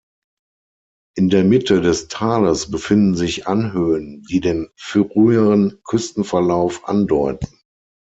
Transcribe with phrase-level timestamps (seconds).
[1.15, 7.59] In der Mitte des Tales befinden sich Anhöhen, die den früheren Küstenverlauf andeuten.